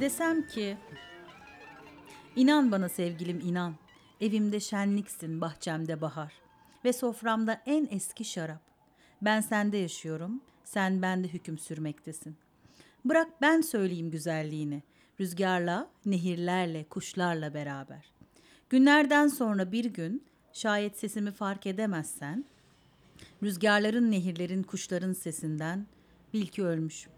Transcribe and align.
Desem 0.00 0.46
ki 0.46 0.76
inan 2.36 2.72
bana 2.72 2.88
sevgilim 2.88 3.40
inan. 3.40 3.74
Evimde 4.20 4.60
şenliksin, 4.60 5.40
bahçemde 5.40 6.00
bahar 6.00 6.32
ve 6.84 6.92
soframda 6.92 7.62
en 7.66 7.88
eski 7.90 8.24
şarap. 8.24 8.60
Ben 9.22 9.40
sende 9.40 9.76
yaşıyorum, 9.76 10.40
sen 10.64 11.02
bende 11.02 11.28
hüküm 11.28 11.58
sürmektesin. 11.58 12.36
Bırak 13.04 13.28
ben 13.42 13.60
söyleyeyim 13.60 14.10
güzelliğini. 14.10 14.82
Rüzgarla, 15.20 15.90
nehirlerle, 16.06 16.84
kuşlarla 16.84 17.54
beraber. 17.54 18.12
Günlerden 18.68 19.28
sonra 19.28 19.72
bir 19.72 19.84
gün 19.84 20.24
şayet 20.52 20.98
sesimi 20.98 21.30
fark 21.30 21.66
edemezsen 21.66 22.44
Rüzgarların, 23.42 24.10
nehirlerin, 24.10 24.62
kuşların 24.62 25.12
sesinden 25.12 25.86
bil 26.34 26.46
ki 26.46 26.64
ölmüşüm. 26.64 27.12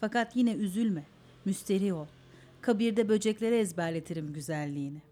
Fakat 0.00 0.36
yine 0.36 0.54
üzülme, 0.54 1.04
müsteri 1.44 1.92
ol. 1.92 2.06
Kabirde 2.60 3.08
böceklere 3.08 3.58
ezberletirim 3.58 4.32
güzelliğini. 4.32 5.02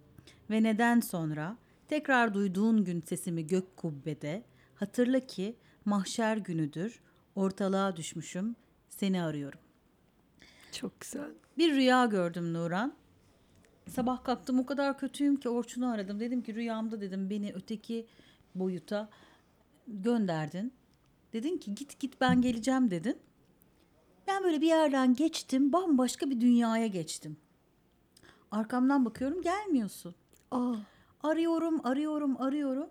Ve 0.50 0.62
neden 0.62 1.00
sonra 1.00 1.56
tekrar 1.88 2.34
duyduğun 2.34 2.84
gün 2.84 3.00
sesimi 3.00 3.46
gök 3.46 3.76
kubbede 3.76 4.42
hatırla 4.74 5.20
ki 5.20 5.56
mahşer 5.84 6.36
günüdür, 6.36 7.00
ortalığa 7.34 7.96
düşmüşüm, 7.96 8.56
seni 8.88 9.22
arıyorum. 9.22 9.65
Çok 10.72 11.00
güzel. 11.00 11.30
Bir 11.58 11.74
rüya 11.74 12.06
gördüm 12.06 12.52
Nuran. 12.52 12.94
Sabah 13.88 14.24
kalktım 14.24 14.58
o 14.58 14.66
kadar 14.66 14.98
kötüyüm 14.98 15.36
ki 15.36 15.48
Orçun'u 15.48 15.90
aradım. 15.90 16.20
Dedim 16.20 16.42
ki 16.42 16.54
rüyamda 16.54 17.00
dedim 17.00 17.30
beni 17.30 17.52
öteki 17.54 18.06
boyuta 18.54 19.08
gönderdin. 19.88 20.72
Dedin 21.32 21.58
ki 21.58 21.74
git 21.74 22.00
git 22.00 22.20
ben 22.20 22.40
geleceğim 22.40 22.90
dedin. 22.90 23.18
Ben 24.26 24.44
böyle 24.44 24.60
bir 24.60 24.66
yerden 24.66 25.14
geçtim 25.14 25.72
bambaşka 25.72 26.30
bir 26.30 26.40
dünyaya 26.40 26.86
geçtim. 26.86 27.36
Arkamdan 28.50 29.04
bakıyorum 29.04 29.42
gelmiyorsun. 29.42 30.14
Aa, 30.50 30.74
Arıyorum, 31.22 31.86
arıyorum, 31.86 32.42
arıyorum. 32.42 32.90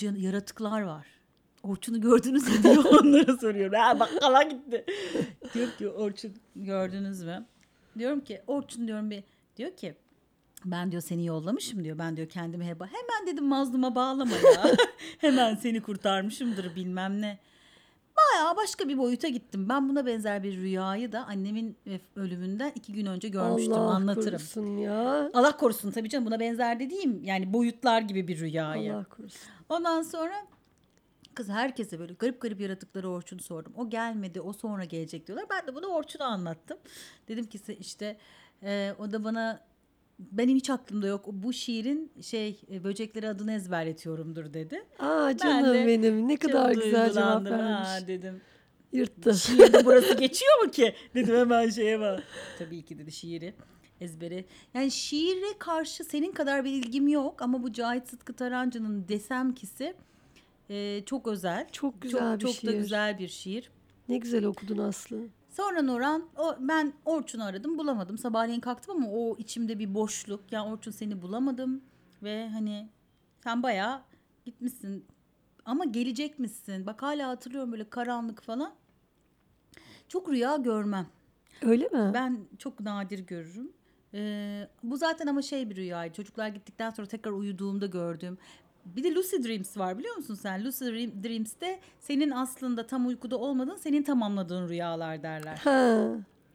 Yaratıklar 0.00 0.82
var. 0.82 1.06
Orçun'u 1.62 2.00
gördünüz 2.00 2.48
mü 2.48 2.62
diyor 2.62 2.84
onlara 3.02 3.36
soruyorum. 3.36 3.74
Ha 3.78 4.00
bakkala 4.00 4.42
gitti. 4.42 4.84
diyor 5.54 5.68
ki 5.78 5.88
Orçun 5.88 6.32
gördünüz 6.56 7.22
mü? 7.22 7.46
Diyorum 7.98 8.20
ki 8.20 8.42
Orçun 8.46 8.88
diyorum 8.88 9.10
bir 9.10 9.24
diyor 9.56 9.76
ki 9.76 9.94
ben 10.64 10.90
diyor 10.92 11.02
seni 11.02 11.26
yollamışım 11.26 11.84
diyor. 11.84 11.98
Ben 11.98 12.16
diyor 12.16 12.28
kendimi 12.28 12.66
heba. 12.66 12.86
Hemen 12.86 13.26
dedim 13.34 13.44
mazluma 13.44 13.94
bağlama 13.94 14.34
ya. 14.34 14.64
Hemen 15.18 15.54
seni 15.54 15.82
kurtarmışımdır 15.82 16.76
bilmem 16.76 17.20
ne. 17.20 17.38
Bayağı 18.16 18.56
başka 18.56 18.88
bir 18.88 18.98
boyuta 18.98 19.28
gittim. 19.28 19.68
Ben 19.68 19.88
buna 19.88 20.06
benzer 20.06 20.42
bir 20.42 20.56
rüyayı 20.56 21.12
da 21.12 21.24
annemin 21.26 21.76
ölümünden 22.16 22.72
iki 22.74 22.92
gün 22.92 23.06
önce 23.06 23.28
görmüştüm. 23.28 23.72
Allah 23.72 23.94
Anlatırım. 23.94 24.30
korusun 24.38 24.76
ya. 24.76 25.30
Allah 25.34 25.56
korusun 25.56 25.90
tabii 25.90 26.08
canım 26.08 26.26
buna 26.26 26.40
benzer 26.40 26.80
dediğim 26.80 27.24
yani 27.24 27.52
boyutlar 27.52 28.00
gibi 28.00 28.28
bir 28.28 28.40
rüyayı. 28.40 28.94
Allah 28.94 29.04
korusun. 29.04 29.40
Ondan 29.68 30.02
sonra 30.02 30.34
kız 31.34 31.48
herkese 31.48 31.98
böyle 31.98 32.14
garip 32.14 32.40
garip 32.40 32.60
yaratıkları 32.60 33.10
Orçun'u 33.10 33.40
sordum. 33.40 33.72
O 33.76 33.90
gelmedi 33.90 34.40
o 34.40 34.52
sonra 34.52 34.84
gelecek 34.84 35.26
diyorlar. 35.26 35.46
Ben 35.50 35.66
de 35.66 35.74
bunu 35.74 35.86
Orçun'a 35.86 36.24
anlattım. 36.24 36.78
Dedim 37.28 37.46
ki 37.46 37.58
işte 37.80 38.16
e, 38.62 38.94
o 38.98 39.12
da 39.12 39.24
bana 39.24 39.60
benim 40.18 40.56
hiç 40.56 40.70
aklımda 40.70 41.06
yok. 41.06 41.24
Bu 41.32 41.52
şiirin 41.52 42.12
şey 42.22 42.60
e, 42.70 42.84
böcekleri 42.84 43.28
adını 43.28 43.52
ezberletiyorumdur 43.52 44.54
dedi. 44.54 44.84
Aa 44.98 45.36
canım 45.36 45.74
de 45.74 45.86
benim 45.86 46.28
ne 46.28 46.36
kadar 46.36 46.72
güzel 46.72 47.12
cevap 47.12 47.44
vermiş. 47.44 47.88
Ha, 47.88 48.06
dedim. 48.06 48.40
Yırttı. 48.92 49.34
Şiirde 49.34 49.84
burası 49.84 50.14
geçiyor 50.14 50.64
mu 50.64 50.70
ki? 50.70 50.94
Dedim 51.14 51.36
hemen 51.36 51.68
şeye 51.68 52.00
bak. 52.00 52.22
Tabii 52.58 52.84
ki 52.84 52.98
dedi 52.98 53.12
şiiri 53.12 53.54
ezbere. 54.00 54.44
Yani 54.74 54.90
şiire 54.90 55.58
karşı 55.58 56.04
senin 56.04 56.32
kadar 56.32 56.64
bir 56.64 56.70
ilgim 56.70 57.08
yok 57.08 57.42
ama 57.42 57.62
bu 57.62 57.72
Cahit 57.72 58.08
Sıtkı 58.08 58.32
Tarancı'nın 58.32 59.08
desem 59.08 59.54
kisi 59.54 59.94
e, 60.70 61.02
çok 61.06 61.26
özel. 61.26 61.68
Çok 61.72 62.02
güzel 62.02 62.20
çok, 62.20 62.40
bir 62.40 62.46
çok 62.46 62.54
şiir. 62.54 62.68
da 62.68 62.72
güzel 62.72 63.18
bir 63.18 63.28
şiir. 63.28 63.70
Ne 64.08 64.18
güzel 64.18 64.44
okudun 64.44 64.78
Aslı. 64.78 65.18
Sonra 65.50 65.82
Nurhan 65.82 66.28
o, 66.36 66.56
ben 66.60 66.92
Orçun'u 67.04 67.44
aradım 67.44 67.78
bulamadım. 67.78 68.18
Sabahleyin 68.18 68.60
kalktım 68.60 68.96
ama 68.96 69.08
o 69.10 69.36
içimde 69.38 69.78
bir 69.78 69.94
boşluk. 69.94 70.52
Yani 70.52 70.72
Orçun 70.72 70.90
seni 70.90 71.22
bulamadım 71.22 71.80
ve 72.22 72.48
hani 72.48 72.88
sen 73.44 73.62
bayağı 73.62 74.02
gitmişsin 74.44 75.04
ama 75.64 75.84
gelecek 75.84 76.38
misin? 76.38 76.86
Bak 76.86 77.02
hala 77.02 77.28
hatırlıyorum 77.28 77.72
böyle 77.72 77.90
karanlık 77.90 78.42
falan. 78.42 78.74
Çok 80.08 80.30
rüya 80.30 80.56
görmem. 80.56 81.06
Öyle 81.62 81.88
mi? 81.88 82.10
Ben 82.14 82.38
çok 82.58 82.80
nadir 82.80 83.18
görürüm. 83.18 83.72
Ee, 84.14 84.68
bu 84.82 84.96
zaten 84.96 85.26
ama 85.26 85.42
şey 85.42 85.70
bir 85.70 85.76
rüyaydı. 85.76 86.14
Çocuklar 86.14 86.48
gittikten 86.48 86.90
sonra 86.90 87.06
tekrar 87.06 87.32
uyuduğumda 87.32 87.86
gördüğüm. 87.86 88.38
Bir 88.84 89.04
de 89.04 89.14
lucid 89.14 89.44
dreams 89.44 89.76
var 89.78 89.98
biliyor 89.98 90.16
musun 90.16 90.34
sen? 90.34 90.64
Lucid 90.64 90.86
dream- 90.86 91.24
dreams'te 91.24 91.80
senin 92.00 92.30
aslında 92.30 92.86
tam 92.86 93.06
uykuda 93.06 93.36
olmadığın, 93.36 93.76
senin 93.76 94.02
tamamladığın 94.02 94.68
rüyalar 94.68 95.22
derler. 95.22 95.56
Ha. 95.56 96.08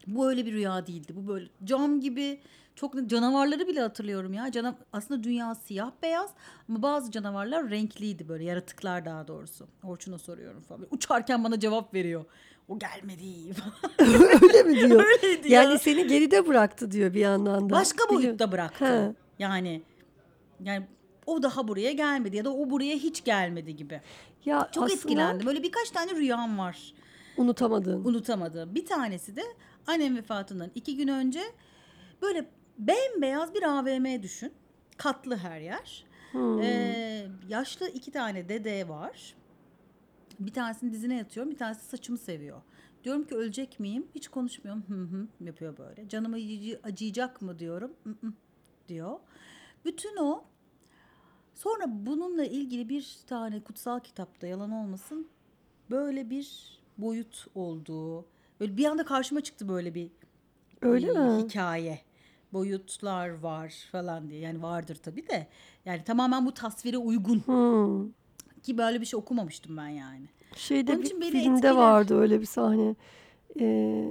Bu 0.06 0.28
öyle 0.28 0.46
bir 0.46 0.52
rüya 0.52 0.86
değildi. 0.86 1.12
Bu 1.16 1.28
böyle 1.28 1.46
cam 1.64 2.00
gibi 2.00 2.40
çok 2.74 3.06
canavarları 3.06 3.68
bile 3.68 3.80
hatırlıyorum 3.80 4.32
ya. 4.32 4.52
Cana, 4.52 4.76
aslında 4.92 5.22
dünya 5.22 5.54
siyah 5.54 5.90
beyaz 6.02 6.30
ama 6.68 6.82
bazı 6.82 7.10
canavarlar 7.10 7.70
renkliydi 7.70 8.28
böyle 8.28 8.44
yaratıklar 8.44 9.04
daha 9.04 9.28
doğrusu. 9.28 9.66
Orçun'a 9.84 10.18
soruyorum 10.18 10.62
falan. 10.62 10.86
Uçarken 10.90 11.44
bana 11.44 11.60
cevap 11.60 11.94
veriyor. 11.94 12.24
O 12.68 12.78
gelmedi. 12.78 13.54
Öyle 14.42 14.62
mi 14.62 14.88
diyor? 14.88 15.04
Öyleydi 15.22 15.52
ya. 15.52 15.62
yani 15.62 15.78
seni 15.78 16.06
geride 16.06 16.46
bıraktı 16.46 16.90
diyor 16.90 17.14
bir 17.14 17.20
yandan 17.20 17.70
da. 17.70 17.74
Başka 17.74 18.08
boyutta 18.14 18.52
bıraktı. 18.52 18.84
He. 18.84 19.14
Yani 19.38 19.82
yani 20.64 20.86
o 21.28 21.42
daha 21.42 21.68
buraya 21.68 21.92
gelmedi 21.92 22.36
ya 22.36 22.44
da 22.44 22.54
o 22.54 22.70
buraya 22.70 22.96
hiç 22.96 23.24
gelmedi 23.24 23.76
gibi. 23.76 24.00
Ya 24.44 24.68
Çok 24.72 24.92
etkilendim. 24.92 25.46
Böyle 25.46 25.62
birkaç 25.62 25.90
tane 25.90 26.14
rüyam 26.14 26.58
var. 26.58 26.92
unutamadın. 27.36 28.04
unutamadığım. 28.04 28.74
Bir 28.74 28.86
tanesi 28.86 29.36
de 29.36 29.42
annem 29.86 30.16
vefatından 30.16 30.70
iki 30.74 30.96
gün 30.96 31.08
önce 31.08 31.42
böyle 32.22 32.50
bembeyaz 32.78 33.54
bir 33.54 33.62
AVM 33.62 34.22
düşün. 34.22 34.52
Katlı 34.96 35.36
her 35.36 35.60
yer. 35.60 36.04
Hmm. 36.32 36.62
Ee, 36.62 37.26
yaşlı 37.48 37.88
iki 37.88 38.10
tane 38.10 38.48
dede 38.48 38.88
var. 38.88 39.34
Bir 40.40 40.52
tanesinin 40.52 40.92
dizine 40.92 41.16
yatıyorum, 41.16 41.52
bir 41.52 41.58
tanesi 41.58 41.86
saçımı 41.86 42.18
seviyor. 42.18 42.60
Diyorum 43.04 43.24
ki 43.24 43.34
ölecek 43.34 43.80
miyim? 43.80 44.06
Hiç 44.14 44.28
konuşmuyorum. 44.28 44.84
Hı 44.88 44.94
hı 45.16 45.26
yapıyor 45.44 45.78
böyle. 45.78 46.08
Canım 46.08 46.32
acıy- 46.34 46.78
acıyacak 46.82 47.42
mı 47.42 47.58
diyorum. 47.58 47.92
Hı 48.04 48.10
hı 48.10 48.32
diyor. 48.88 49.18
Bütün 49.84 50.16
o 50.16 50.44
sonra 51.58 51.84
bununla 51.88 52.44
ilgili 52.44 52.88
bir 52.88 53.16
tane 53.26 53.60
kutsal 53.60 54.00
kitapta 54.00 54.46
yalan 54.46 54.70
olmasın 54.72 55.28
böyle 55.90 56.30
bir 56.30 56.78
boyut 56.98 57.46
olduğu 57.54 58.24
böyle 58.60 58.76
bir 58.76 58.84
anda 58.84 59.04
karşıma 59.04 59.40
çıktı 59.40 59.68
böyle 59.68 59.94
bir 59.94 60.10
Öyle 60.82 61.06
bir 61.08 61.12
mi? 61.18 61.42
hikaye 61.44 62.00
boyutlar 62.52 63.28
var 63.28 63.74
falan 63.92 64.30
diye 64.30 64.40
yani 64.40 64.62
vardır 64.62 64.96
tabii 65.02 65.28
de 65.28 65.46
yani 65.84 66.04
tamamen 66.04 66.46
bu 66.46 66.54
tasvire 66.54 66.98
uygun 66.98 67.38
Hmm. 67.38 68.12
ki 68.62 68.78
böyle 68.78 69.00
bir 69.00 69.06
şey 69.06 69.18
okumamıştım 69.18 69.76
ben 69.76 69.88
yani. 69.88 70.26
Şeyde 70.56 70.92
Onun 70.92 71.00
bir 71.02 71.06
için 71.06 71.20
beni 71.20 71.30
filmde 71.30 71.56
etkiler. 71.56 71.74
vardı 71.74 72.14
öyle 72.20 72.40
bir 72.40 72.46
sahne. 72.46 72.94
Ee, 73.60 74.08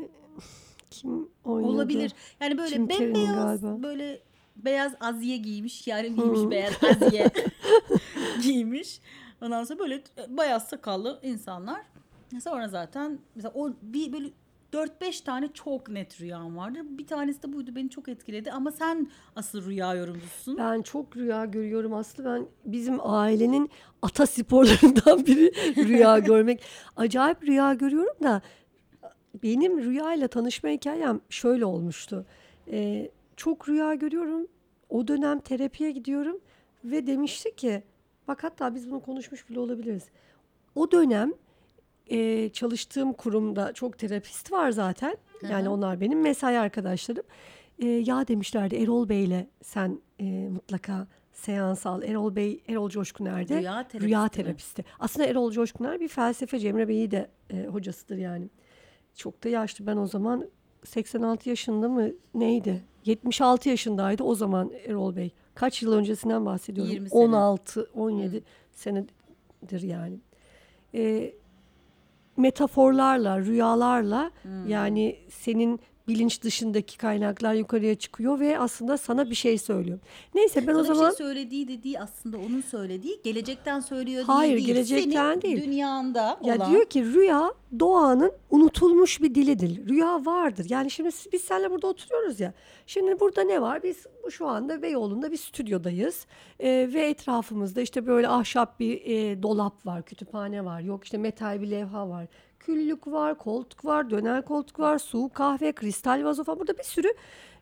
kim 0.91 1.29
oynuyordu? 1.43 1.75
Olabilir. 1.75 2.13
Yani 2.39 2.57
böyle 2.57 2.69
Jim 2.69 2.89
bembeyaz 2.89 3.61
galiba. 3.61 3.83
böyle 3.83 4.19
beyaz 4.65 4.93
aziye 4.99 5.37
giymiş. 5.37 5.87
Yarın 5.87 6.15
giymiş 6.15 6.51
beyaz 6.51 6.73
aziye 6.83 7.29
giymiş. 8.41 8.99
Ondan 9.41 9.63
sonra 9.63 9.79
böyle 9.79 10.03
beyaz 10.27 10.67
sakallı 10.67 11.19
insanlar. 11.23 11.81
Sonra 12.43 12.67
zaten 12.67 13.19
mesela 13.35 13.51
o 13.55 13.69
bir 13.81 14.13
böyle 14.13 14.29
4-5 14.73 15.23
tane 15.23 15.49
çok 15.53 15.89
net 15.89 16.21
rüyam 16.21 16.57
vardır. 16.57 16.81
Bir 16.83 17.07
tanesi 17.07 17.43
de 17.43 17.53
buydu 17.53 17.75
beni 17.75 17.89
çok 17.89 18.09
etkiledi 18.09 18.51
ama 18.51 18.71
sen 18.71 19.11
asıl 19.35 19.65
rüya 19.65 19.93
yorumcusun. 19.93 20.57
Ben 20.57 20.81
çok 20.81 21.17
rüya 21.17 21.45
görüyorum 21.45 21.93
Aslı. 21.93 22.25
Ben 22.25 22.45
bizim 22.65 22.97
ailenin 23.01 23.69
ata 24.01 24.25
sporlarından 24.25 25.25
biri 25.25 25.51
rüya 25.87 26.19
görmek. 26.19 26.63
Acayip 26.95 27.43
rüya 27.43 27.73
görüyorum 27.73 28.23
da 28.23 28.41
benim 29.43 29.83
rüyayla 29.83 30.27
tanışma 30.27 30.69
hikayem 30.69 31.21
şöyle 31.29 31.65
olmuştu. 31.65 32.25
Ee, 32.71 33.11
çok 33.37 33.69
rüya 33.69 33.93
görüyorum. 33.93 34.47
O 34.89 35.07
dönem 35.07 35.39
terapiye 35.39 35.91
gidiyorum 35.91 36.39
ve 36.83 37.07
demişti 37.07 37.55
ki 37.55 37.83
bak 38.27 38.43
hatta 38.43 38.75
biz 38.75 38.91
bunu 38.91 38.99
konuşmuş 38.99 39.49
bile 39.49 39.59
olabiliriz. 39.59 40.03
O 40.75 40.91
dönem 40.91 41.33
e, 42.07 42.49
çalıştığım 42.49 43.13
kurumda 43.13 43.73
çok 43.73 43.97
terapist 43.99 44.51
var 44.51 44.71
zaten. 44.71 45.17
Yani 45.49 45.69
onlar 45.69 46.01
benim 46.01 46.21
mesai 46.21 46.59
arkadaşlarım. 46.59 47.23
e, 47.79 47.87
ya 47.87 48.27
demişlerdi 48.27 48.75
Erol 48.75 49.09
Bey'le 49.09 49.47
sen 49.61 49.99
e, 50.19 50.49
mutlaka 50.49 51.07
seans 51.33 51.85
al. 51.85 52.03
Erol 52.03 52.35
Bey, 52.35 52.63
Erol 52.67 52.89
Coşkuner'de 52.89 53.59
Rüya 53.59 53.73
terapisti 53.73 53.99
rüya 53.99 54.23
mi? 54.23 54.29
terapisti. 54.29 54.85
Aslında 54.99 55.27
Erol 55.27 55.51
Coşkuner 55.51 55.99
bir 55.99 56.07
felsefe 56.07 56.59
Cemre 56.59 56.87
Bey'i 56.87 57.11
de 57.11 57.29
e, 57.49 57.65
hocasıdır 57.65 58.17
yani. 58.17 58.49
Çok 59.15 59.43
da 59.43 59.49
yaşlı. 59.49 59.87
Ben 59.87 59.97
o 59.97 60.07
zaman 60.07 60.49
86 60.85 61.49
yaşında 61.49 61.89
mı 61.89 62.09
neydi? 62.33 62.83
76 63.07 63.69
yaşındaydı 63.69 64.23
o 64.23 64.35
zaman 64.35 64.71
Erol 64.87 65.15
Bey. 65.15 65.31
Kaç 65.55 65.81
yıl 65.81 65.93
öncesinden 65.93 66.45
bahsediyorum. 66.45 66.91
20 66.91 67.09
sene. 67.09 67.21
16, 67.21 67.89
17 67.95 68.43
senedir 68.71 69.81
yani. 69.81 70.19
E, 70.93 71.33
metaforlarla, 72.37 73.39
rüyalarla 73.39 74.31
yani 74.67 75.19
senin 75.29 75.79
bilinç 76.07 76.41
dışındaki 76.43 76.97
kaynaklar 76.97 77.53
yukarıya 77.53 77.95
çıkıyor 77.95 78.39
ve 78.39 78.59
aslında 78.59 78.97
sana 78.97 79.29
bir 79.29 79.35
şey 79.35 79.57
söylüyor. 79.57 79.99
Neyse 80.35 80.67
ben 80.67 80.71
Sana 80.73 80.81
o 80.81 80.83
zaman 80.83 81.11
bir 81.11 81.17
şey 81.17 81.25
söylediği 81.25 81.67
dediği 81.67 81.99
aslında 81.99 82.37
onun 82.37 82.61
söylediği 82.61 83.19
gelecekten 83.23 83.79
söylüyor 83.79 84.15
diye 84.27 84.35
Hayır, 84.35 84.55
değil. 84.55 84.67
gelecekten 84.67 85.31
Senin 85.31 85.41
değil. 85.41 85.65
dünyanda 85.65 86.39
Ya 86.43 86.55
olan 86.55 86.71
diyor 86.71 86.85
ki 86.85 87.05
rüya 87.05 87.53
doğanın 87.79 88.31
unutulmuş 88.49 89.21
bir 89.21 89.35
dilidir. 89.35 89.87
Rüya 89.89 90.25
vardır. 90.25 90.65
Yani 90.69 90.91
şimdi 90.91 91.09
biz 91.33 91.41
seninle 91.41 91.71
burada 91.71 91.87
oturuyoruz 91.87 92.39
ya. 92.39 92.53
Şimdi 92.87 93.19
burada 93.19 93.41
ne 93.43 93.61
var? 93.61 93.83
Biz 93.83 94.05
şu 94.29 94.47
anda 94.47 94.81
Beyoğlu'nda 94.81 95.31
bir 95.31 95.37
stüdyodayız. 95.37 96.25
Ee, 96.59 96.89
ve 96.93 97.09
etrafımızda 97.09 97.81
işte 97.81 98.07
böyle 98.07 98.27
ahşap 98.27 98.79
bir 98.79 99.01
e, 99.05 99.43
dolap 99.43 99.85
var, 99.85 100.03
kütüphane 100.03 100.65
var. 100.65 100.81
Yok 100.81 101.03
işte 101.03 101.17
metal 101.17 101.61
bir 101.61 101.71
levha 101.71 102.09
var. 102.09 102.27
Küllük 102.67 103.07
var, 103.07 103.37
koltuk 103.37 103.85
var, 103.85 104.09
döner 104.09 104.45
koltuk 104.45 104.79
var, 104.79 104.99
su, 104.99 105.29
kahve, 105.33 105.71
kristal 105.71 106.23
vazo 106.23 106.43
falan. 106.43 106.59
Burada 106.59 106.77
bir 106.77 106.83
sürü 106.83 107.07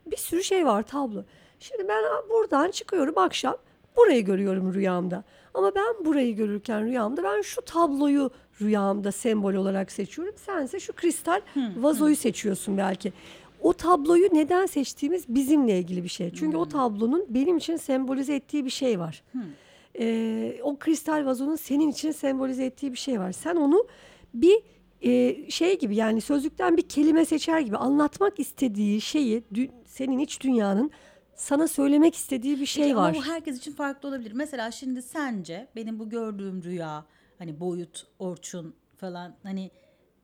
bir 0.06 0.16
sürü 0.16 0.44
şey 0.44 0.66
var 0.66 0.82
tablo. 0.82 1.24
Şimdi 1.60 1.88
ben 1.88 2.04
buradan 2.30 2.70
çıkıyorum 2.70 3.18
akşam 3.18 3.56
burayı 3.96 4.24
görüyorum 4.24 4.74
rüyamda. 4.74 5.24
Ama 5.54 5.74
ben 5.74 6.04
burayı 6.04 6.36
görürken 6.36 6.84
rüyamda 6.84 7.22
ben 7.22 7.40
şu 7.40 7.62
tabloyu 7.62 8.30
rüyamda 8.60 9.12
sembol 9.12 9.54
olarak 9.54 9.92
seçiyorum. 9.92 10.34
Sense 10.36 10.80
şu 10.80 10.92
kristal 10.92 11.40
vazoyu 11.76 12.16
seçiyorsun 12.16 12.78
belki. 12.78 13.12
O 13.62 13.72
tabloyu 13.72 14.28
neden 14.32 14.66
seçtiğimiz 14.66 15.24
bizimle 15.28 15.78
ilgili 15.78 16.04
bir 16.04 16.08
şey. 16.08 16.32
Çünkü 16.34 16.56
o 16.56 16.68
tablonun 16.68 17.26
benim 17.28 17.56
için 17.56 17.76
sembolize 17.76 18.34
ettiği 18.34 18.64
bir 18.64 18.70
şey 18.70 19.00
var. 19.00 19.22
Ee, 19.98 20.60
o 20.62 20.76
kristal 20.76 21.26
vazonun 21.26 21.56
senin 21.56 21.88
için 21.88 22.12
sembolize 22.12 22.64
ettiği 22.64 22.92
bir 22.92 22.98
şey 22.98 23.20
var. 23.20 23.32
Sen 23.32 23.56
onu 23.56 23.86
bir 24.34 24.62
e, 25.02 25.36
şey 25.50 25.78
gibi 25.78 25.96
yani 25.96 26.20
sözlükten 26.20 26.76
bir 26.76 26.88
kelime 26.88 27.24
seçer 27.24 27.60
gibi 27.60 27.76
anlatmak 27.76 28.40
istediği 28.40 29.00
şeyi 29.00 29.44
senin 29.86 30.18
iç 30.18 30.40
dünyanın 30.40 30.90
sana 31.34 31.68
söylemek 31.68 32.14
istediği 32.14 32.60
bir 32.60 32.66
şey 32.66 32.84
Peki 32.84 32.96
var. 32.96 33.08
Ama 33.08 33.18
bu 33.18 33.24
herkes 33.24 33.58
için 33.58 33.72
farklı 33.72 34.08
olabilir. 34.08 34.32
Mesela 34.32 34.70
şimdi 34.70 35.02
sence 35.02 35.68
benim 35.76 35.98
bu 35.98 36.08
gördüğüm 36.08 36.62
rüya 36.62 37.04
hani 37.38 37.60
boyut, 37.60 38.06
orçun 38.18 38.74
falan 38.96 39.36
hani 39.42 39.70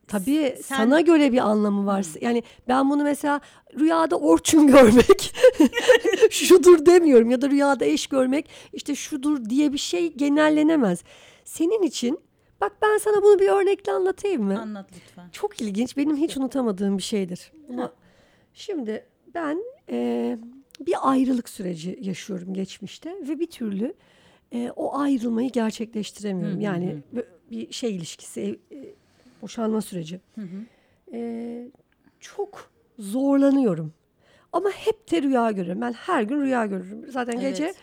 Tabii 0.07 0.55
sen- 0.61 0.75
sana 0.75 1.01
göre 1.01 1.31
bir 1.31 1.37
anlamı 1.37 1.85
var. 1.85 2.05
Yani 2.21 2.43
ben 2.67 2.89
bunu 2.89 3.03
mesela 3.03 3.41
rüyada 3.79 4.15
orçun 4.15 4.67
görmek 4.73 5.35
şudur 6.29 6.85
demiyorum 6.85 7.31
ya 7.31 7.41
da 7.41 7.49
rüyada 7.49 7.85
eş 7.85 8.07
görmek 8.07 8.49
işte 8.73 8.95
şudur 8.95 9.45
diye 9.49 9.73
bir 9.73 9.77
şey 9.77 10.13
genellenemez. 10.13 11.03
Senin 11.45 11.81
için 11.81 12.19
bak 12.63 12.71
ben 12.81 12.97
sana 12.97 13.23
bunu 13.23 13.39
bir 13.39 13.47
örnekle 13.47 13.91
anlatayım 13.91 14.43
mı? 14.43 14.61
anlat 14.61 14.89
lütfen. 14.95 15.29
Çok 15.31 15.61
ilginç. 15.61 15.97
Benim 15.97 16.15
hiç 16.17 16.37
unutamadığım 16.37 16.97
bir 16.97 17.03
şeydir. 17.03 17.51
Ama 17.69 17.93
şimdi 18.53 19.05
ben 19.35 19.63
e, 19.89 20.37
bir 20.79 20.93
ayrılık 21.11 21.49
süreci 21.49 21.97
yaşıyorum 22.01 22.53
geçmişte 22.53 23.15
ve 23.27 23.39
bir 23.39 23.47
türlü 23.47 23.93
e, 24.53 24.71
o 24.75 24.97
ayrılmayı 24.99 25.51
gerçekleştiremiyorum. 25.51 26.59
yani 26.61 26.97
bö- 27.15 27.25
bir 27.51 27.73
şey 27.73 27.95
ilişkisi, 27.95 28.41
ev- 28.41 28.75
e, 28.77 28.93
boşanma 29.41 29.81
süreci. 29.81 30.19
E, 31.13 31.67
çok 32.19 32.71
zorlanıyorum. 32.99 33.93
Ama 34.53 34.69
hep 34.69 35.11
de 35.11 35.21
rüya 35.21 35.51
görüyorum. 35.51 35.81
Ben 35.81 35.93
her 35.93 36.23
gün 36.23 36.41
rüya 36.41 36.65
görürüm. 36.65 37.11
Zaten 37.11 37.33
Evet. 37.39 37.41
gece 37.57 37.73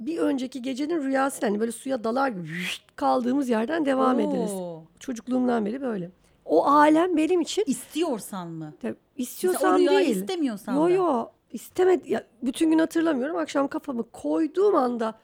bir 0.00 0.18
önceki 0.18 0.62
gecenin 0.62 1.02
rüyası 1.04 1.46
hani 1.46 1.60
böyle 1.60 1.72
suya 1.72 2.04
dalar 2.04 2.28
gibi 2.28 2.48
kaldığımız 2.96 3.48
yerden 3.48 3.86
devam 3.86 4.20
ederiz. 4.20 4.50
Oo. 4.54 4.82
Çocukluğumdan 5.00 5.66
beri 5.66 5.80
böyle. 5.80 6.10
O 6.44 6.64
alem 6.66 7.16
benim 7.16 7.40
için 7.40 7.64
İstiyorsan 7.66 8.48
mı? 8.48 8.72
Tabii 8.82 8.92
Mesela 8.92 9.16
istiyorsam 9.16 9.74
o 9.74 9.78
rüyayı 9.78 10.06
değil. 10.06 10.16
istemiyorsan 10.16 10.74
Yo 10.74 10.84
da. 10.84 10.90
yo 10.90 11.26
istemedi. 11.52 12.12
Ya, 12.12 12.24
bütün 12.42 12.70
gün 12.70 12.78
hatırlamıyorum. 12.78 13.36
Akşam 13.36 13.68
kafamı 13.68 14.10
koyduğum 14.12 14.74
anda 14.74 15.18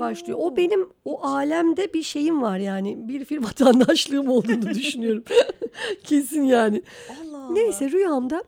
başlıyor. 0.00 0.38
O 0.42 0.56
benim 0.56 0.88
o 1.04 1.26
alemde 1.26 1.94
bir 1.94 2.02
şeyim 2.02 2.42
var 2.42 2.58
yani. 2.58 3.08
Bir 3.08 3.28
bir 3.28 3.38
vatandaşlığım 3.44 4.28
olduğunu 4.28 4.62
düşünüyorum. 4.74 5.24
Kesin 6.04 6.42
yani. 6.42 6.82
Allah. 7.22 7.50
Neyse 7.52 7.90
rüyamda 7.90 8.44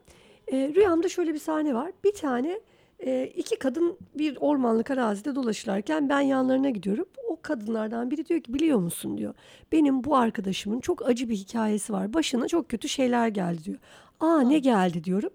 e, 0.52 0.72
rüyamda 0.74 1.08
şöyle 1.08 1.34
bir 1.34 1.38
sahne 1.38 1.74
var. 1.74 1.92
Bir 2.04 2.12
tane 2.12 2.60
e, 3.06 3.32
iki 3.36 3.56
kadın 3.56 3.96
bir 4.14 4.36
ormanlık 4.40 4.90
arazide 4.90 5.34
dolaşırken 5.34 6.08
ben 6.08 6.20
yanlarına 6.20 6.70
gidiyorum. 6.70 7.06
O 7.28 7.38
kadınlardan 7.42 8.10
biri 8.10 8.26
diyor 8.26 8.40
ki 8.40 8.54
biliyor 8.54 8.78
musun 8.78 9.18
diyor. 9.18 9.34
Benim 9.72 10.04
bu 10.04 10.16
arkadaşımın 10.16 10.80
çok 10.80 11.08
acı 11.08 11.28
bir 11.28 11.36
hikayesi 11.36 11.92
var. 11.92 12.14
Başına 12.14 12.48
çok 12.48 12.68
kötü 12.68 12.88
şeyler 12.88 13.28
geldi 13.28 13.64
diyor. 13.64 13.78
Aa 14.20 14.40
ne 14.40 14.58
geldi 14.58 15.04
diyorum. 15.04 15.30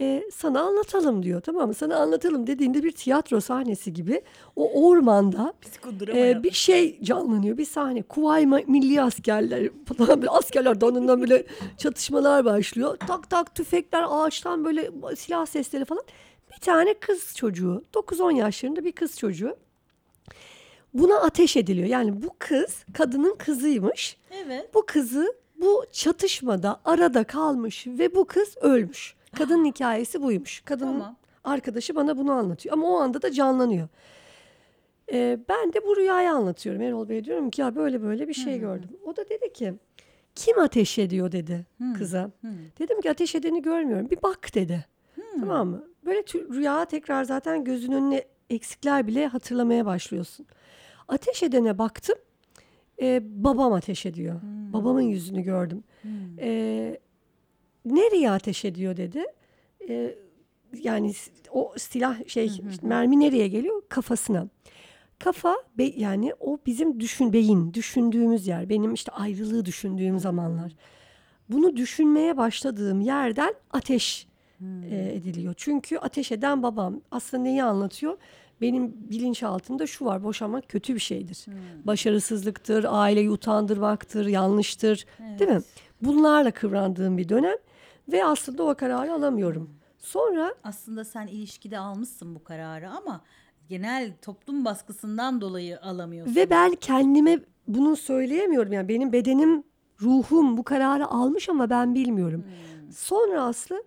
E, 0.00 0.22
sana 0.34 0.60
anlatalım 0.60 1.22
diyor 1.22 1.40
tamam 1.40 1.68
mı? 1.68 1.74
Sana 1.74 1.96
anlatalım 1.96 2.46
dediğinde 2.46 2.82
bir 2.82 2.92
tiyatro 2.92 3.40
sahnesi 3.40 3.92
gibi 3.92 4.22
o 4.56 4.88
ormanda 4.88 5.54
yap. 6.30 6.44
bir 6.44 6.50
şey 6.50 7.02
canlanıyor 7.02 7.58
bir 7.58 7.64
sahne. 7.64 8.02
Kuvayi 8.02 8.46
Ma- 8.46 8.70
milli 8.70 9.02
askerler 9.02 9.68
falan 9.98 10.22
böyle 10.22 10.30
askerler 10.30 10.80
donundan 10.80 11.20
böyle 11.20 11.46
çatışmalar 11.78 12.44
başlıyor. 12.44 12.96
Tak 13.08 13.30
tak 13.30 13.54
tüfekler 13.54 14.04
ağaçtan 14.08 14.64
böyle 14.64 14.90
silah 15.16 15.46
sesleri 15.46 15.84
falan. 15.84 16.04
Bir 16.56 16.60
tane 16.60 16.94
kız 16.94 17.36
çocuğu 17.36 17.84
9-10 17.92 18.36
yaşlarında 18.36 18.84
bir 18.84 18.92
kız 18.92 19.18
çocuğu 19.18 19.56
buna 20.94 21.20
ateş 21.20 21.56
ediliyor. 21.56 21.86
Yani 21.86 22.22
bu 22.22 22.30
kız 22.38 22.84
kadının 22.92 23.36
kızıymış. 23.36 24.16
Evet. 24.44 24.74
Bu 24.74 24.86
kızı 24.86 25.34
bu 25.56 25.84
çatışmada 25.92 26.80
arada 26.84 27.24
kalmış 27.24 27.86
ve 27.86 28.14
bu 28.14 28.24
kız 28.24 28.56
ölmüş. 28.60 29.14
Kadının 29.36 29.64
hikayesi 29.64 30.22
buymuş. 30.22 30.60
Kadının 30.60 30.92
Tamam. 30.92 31.16
arkadaşı 31.44 31.94
bana 31.94 32.18
bunu 32.18 32.32
anlatıyor 32.32 32.72
ama 32.72 32.88
o 32.88 32.96
anda 33.00 33.22
da 33.22 33.32
canlanıyor. 33.32 33.88
Ee, 35.12 35.38
ben 35.48 35.72
de 35.72 35.86
bu 35.86 35.96
rüyayı 35.96 36.30
anlatıyorum 36.30 36.82
Erol 36.82 37.08
Bey 37.08 37.24
diyorum 37.24 37.50
ki 37.50 37.60
ya 37.60 37.74
böyle 37.76 38.02
böyle 38.02 38.28
bir 38.28 38.34
şey 38.34 38.58
gördüm. 38.58 38.90
O 39.04 39.16
da 39.16 39.28
dedi 39.28 39.52
ki 39.52 39.74
kim 40.34 40.58
ateş 40.58 40.98
ediyor 40.98 41.32
dedi 41.32 41.66
kıza. 41.98 42.30
Dedim 42.78 43.00
ki 43.00 43.10
ateş 43.10 43.34
edeni 43.34 43.62
görmüyorum 43.62 44.10
bir 44.10 44.22
bak 44.22 44.54
dedi. 44.54 44.86
Tamam 45.40 45.68
mı? 45.68 45.84
Böyle 46.06 46.20
rüya 46.54 46.84
tekrar 46.84 47.24
zaten 47.24 47.64
gözünün 47.64 47.96
önüne 47.96 48.24
eksikler 48.50 49.06
bile 49.06 49.26
hatırlamaya 49.26 49.86
başlıyorsun. 49.86 50.46
Ateş 51.08 51.42
edene 51.42 51.78
baktım. 51.78 52.16
Ee, 53.02 53.20
babam 53.44 53.72
ateş 53.72 54.06
ediyor. 54.06 54.40
Babamın 54.72 55.00
yüzünü 55.02 55.42
gördüm. 55.42 55.84
Ee, 56.38 56.98
nereye 57.84 58.30
ateş 58.30 58.64
ediyor 58.64 58.96
dedi. 58.96 59.24
Ee, 59.88 60.14
yani 60.78 61.12
o 61.50 61.72
silah 61.76 62.28
şey 62.28 62.46
işte 62.46 62.62
mermi 62.82 63.20
nereye 63.20 63.48
geliyor? 63.48 63.82
Kafasına. 63.88 64.48
Kafa 65.18 65.56
be- 65.78 65.92
yani 65.96 66.32
o 66.40 66.58
bizim 66.66 67.00
düşün 67.00 67.32
beyin 67.32 67.74
düşündüğümüz 67.74 68.46
yer. 68.46 68.68
Benim 68.68 68.94
işte 68.94 69.12
ayrılığı 69.12 69.64
düşündüğüm 69.64 70.18
zamanlar. 70.18 70.72
Bunu 71.48 71.76
düşünmeye 71.76 72.36
başladığım 72.36 73.00
yerden 73.00 73.54
ateş 73.70 74.26
e, 74.90 75.12
ediliyor. 75.14 75.54
Çünkü 75.56 75.98
ateş 75.98 76.32
eden 76.32 76.62
babam 76.62 77.00
aslında 77.10 77.42
neyi 77.42 77.64
anlatıyor? 77.64 78.16
Benim 78.60 78.94
bilinçaltımda 79.10 79.86
şu 79.86 80.04
var 80.04 80.24
boşanmak 80.24 80.68
kötü 80.68 80.94
bir 80.94 81.00
şeydir. 81.00 81.46
Başarısızlıktır, 81.84 82.86
aileyi 82.88 83.30
utandırmaktır, 83.30 84.26
yanlıştır. 84.26 85.06
Değil 85.38 85.50
mi? 85.50 85.60
Bunlarla 86.02 86.50
kıvrandığım 86.50 87.18
bir 87.18 87.28
dönem 87.28 87.56
ve 88.12 88.24
aslında 88.24 88.62
o 88.62 88.74
kararı 88.74 89.12
alamıyorum. 89.12 89.70
Sonra 89.98 90.54
Aslında 90.64 91.04
sen 91.04 91.26
ilişkide 91.26 91.78
almışsın 91.78 92.34
bu 92.34 92.44
kararı 92.44 92.90
ama 92.90 93.20
genel 93.68 94.12
toplum 94.22 94.64
baskısından 94.64 95.40
dolayı 95.40 95.80
alamıyorsun. 95.80 96.36
Ve 96.36 96.50
ben 96.50 96.74
kendime 96.74 97.38
bunu 97.68 97.96
söyleyemiyorum. 97.96 98.72
Yani 98.72 98.88
benim 98.88 99.12
bedenim, 99.12 99.64
ruhum 100.02 100.56
bu 100.56 100.62
kararı 100.62 101.06
almış 101.06 101.48
ama 101.48 101.70
ben 101.70 101.94
bilmiyorum. 101.94 102.44
Sonra 102.90 103.42
Aslı 103.42 103.82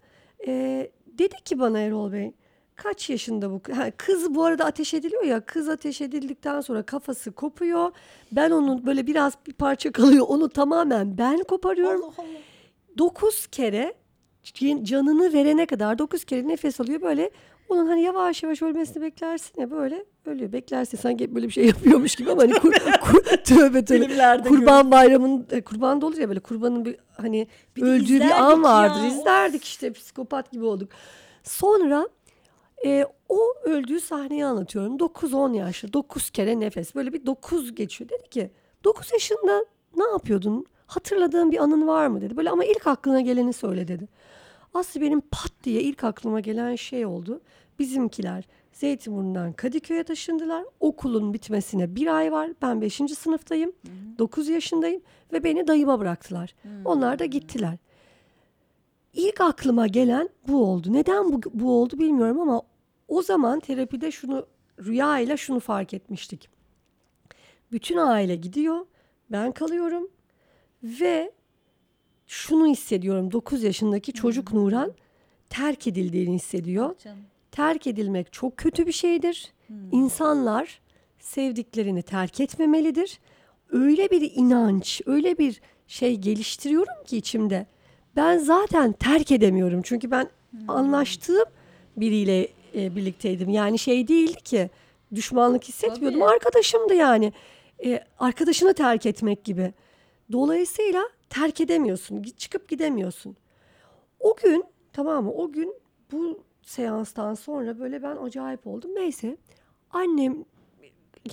e, 0.48 0.92
dedi 1.08 1.36
ki 1.46 1.60
bana 1.60 1.80
Erol 1.80 2.12
Bey 2.12 2.32
kaç 2.76 3.10
yaşında 3.10 3.52
bu 3.52 3.62
ha, 3.76 3.92
kız 3.98 4.36
bu 4.36 4.44
arada 4.44 4.66
ateş 4.66 4.94
ediliyor 4.94 5.24
ya 5.24 5.46
kız 5.46 5.70
ateş 5.70 6.02
edildikten 6.02 6.62
sonra 6.62 6.84
kafası 6.84 7.32
kopuyor. 7.32 7.92
Ben 8.32 8.52
onun 8.52 8.86
böyle 8.86 9.08
biraz 9.08 9.34
bir 9.48 9.54
parça 9.54 9.92
kalıyor 9.92 10.26
onu 10.30 10.50
tamamen 10.50 11.18
ben 11.18 11.44
koparıyorum. 11.44 12.04
Allah 12.04 12.14
Allah. 12.18 12.28
Dokuz 12.98 13.48
kere 13.48 13.94
can- 14.44 14.84
canını 14.84 15.34
verene 15.34 15.66
kadar 15.66 16.00
dokuz 16.00 16.26
kere 16.26 16.48
nefes 16.48 16.80
alıyor 16.82 17.02
böyle 17.02 17.32
onun 17.70 17.88
hani 17.88 18.02
yavaş 18.02 18.44
yavaş 18.44 18.62
ölmesini 18.62 19.04
beklersin 19.04 19.62
ya 19.62 19.72
böyle 19.72 20.06
ölüyor. 20.26 20.52
Beklersin 20.52 20.98
sanki 20.98 21.36
böyle 21.36 21.48
bir 21.48 21.52
şey 21.54 21.66
yapıyormuş 21.66 22.16
gibi 22.16 22.32
ama 22.32 22.42
hani 22.42 22.54
kur, 22.54 22.74
kur, 23.02 23.24
tövbe 23.24 23.86
tövbe. 23.86 24.08
Kurban 24.50 24.92
bayramının 24.92 25.48
e, 25.52 25.62
kurban 25.62 26.02
da 26.02 26.06
olur 26.06 26.18
ya 26.18 26.30
böyle 26.30 26.40
kurbanın 26.40 26.86
bir 26.86 26.98
hani 27.18 27.48
Bir 27.76 27.82
öldüğü 27.82 28.20
bir 28.20 28.32
an 28.32 28.64
vardır. 28.64 29.02
Ya, 29.02 29.08
izlerdik 29.08 29.64
işte 29.64 29.94
psikopat 29.94 30.52
gibi 30.52 30.66
olduk. 30.66 30.90
Sonra 31.44 32.10
e, 32.86 33.06
o 33.30 33.40
öldüğü 33.64 34.00
sahneyi 34.00 34.46
anlatıyorum. 34.46 34.98
9-10 34.98 35.56
yaşlı 35.56 35.94
9 35.94 36.30
kere 36.30 36.60
nefes. 36.60 36.96
Böyle 36.96 37.14
bir 37.14 37.26
9 37.26 37.76
geçiyor. 37.76 38.10
Dedi 38.10 38.30
ki 38.30 38.52
9 38.84 39.12
yaşında 39.14 39.66
ne 39.98 40.04
yapıyordun? 40.04 40.66
Hatırladığın 40.88 41.52
bir 41.52 41.58
anın 41.58 41.88
var 41.88 42.08
mı? 42.08 42.22
Dedi. 42.22 42.38
Böyle 42.38 42.50
ama 42.50 42.66
ilk 42.66 42.88
aklına 42.88 43.22
geleni 43.22 43.54
söyle 43.54 43.88
dedi 43.88 44.08
Aslı 44.76 45.02
benim 45.02 45.22
pat 45.22 45.52
diye 45.64 45.82
ilk 45.82 46.04
aklıma 46.04 46.40
gelen 46.40 46.76
şey 46.76 47.06
oldu. 47.06 47.42
Bizimkiler 47.80 48.48
Zeytinburnu'ndan 48.74 49.54
Kadıköy'e 49.54 50.04
taşındılar. 50.04 50.64
Okulun 50.80 51.34
bitmesine 51.34 51.96
bir 51.96 52.18
ay 52.18 52.32
var. 52.32 52.52
Ben 52.62 52.82
5. 52.82 52.96
sınıftayım. 53.18 53.72
9 54.20 54.50
yaşındayım. 54.50 55.02
Ve 55.34 55.44
beni 55.44 55.68
dayıma 55.68 56.00
bıraktılar. 56.00 56.56
Onlar 56.86 57.20
da 57.20 57.26
gittiler. 57.26 57.78
İlk 59.14 59.42
aklıma 59.42 59.88
gelen 59.88 60.30
bu 60.48 60.66
oldu. 60.66 60.94
Neden 60.94 61.32
bu, 61.34 61.42
bu 61.54 61.82
oldu 61.82 62.00
bilmiyorum 62.00 62.40
ama 62.40 62.62
o 63.08 63.22
zaman 63.22 63.60
terapide 63.60 64.12
şunu 64.12 64.46
rüya 64.80 65.20
ile 65.20 65.38
şunu 65.38 65.60
fark 65.60 65.94
etmiştik. 65.94 66.50
Bütün 67.72 67.98
aile 67.98 68.36
gidiyor. 68.36 68.86
Ben 69.32 69.52
kalıyorum. 69.52 70.08
Ve 70.84 71.32
şunu 72.28 72.68
hissediyorum. 72.68 73.32
9 73.32 73.64
yaşındaki 73.64 74.14
çocuk 74.14 74.54
Nuran 74.54 74.94
terk 75.50 75.88
edildiğini 75.88 76.36
hissediyor. 76.36 76.96
Canım. 77.04 77.20
Terk 77.52 77.88
edilmek 77.88 78.34
çok 78.34 78.58
kötü 78.58 78.88
bir 78.88 78.92
şeydir. 78.92 79.54
İnsanlar 79.92 80.82
sevdiklerini 81.20 82.02
terk 82.02 82.40
etmemelidir. 82.40 83.20
Öyle 83.70 84.12
bir 84.12 84.32
inanç, 84.36 85.02
öyle 85.06 85.38
bir 85.38 85.62
şey 85.88 86.16
geliştiriyorum 86.16 87.04
ki 87.06 87.18
içimde. 87.18 87.66
Ben 88.16 88.38
zaten 88.38 88.92
terk 88.92 89.32
edemiyorum. 89.32 89.82
Çünkü 89.84 90.12
ben 90.12 90.30
anlaştığım 90.68 91.46
biriyle 91.98 92.48
e, 92.76 92.96
birlikteydim. 92.96 93.50
Yani 93.50 93.80
şey 93.80 94.08
değildi 94.08 94.42
ki 94.44 94.70
düşmanlık 95.16 95.64
hissetmiyordum. 95.64 96.20
Tabii. 96.20 96.30
Arkadaşımdı 96.30 96.94
yani. 96.94 97.34
E, 97.86 98.04
arkadaşını 98.20 98.74
terk 98.74 99.06
etmek 99.06 99.44
gibi. 99.44 99.74
Dolayısıyla 100.32 101.04
terk 101.30 101.62
edemiyorsun. 101.62 102.24
Çıkıp 102.24 102.70
gidemiyorsun. 102.70 103.38
O 104.20 104.36
gün 104.44 104.64
tamam 104.94 105.24
mı? 105.24 105.32
O 105.32 105.52
gün 105.52 105.76
bu 106.12 106.40
seanstan 106.62 107.34
sonra 107.34 107.80
böyle 107.80 108.04
ben 108.04 108.16
acayip 108.16 108.68
oldum. 108.68 108.92
Neyse 108.96 109.38
annemle 109.90 110.46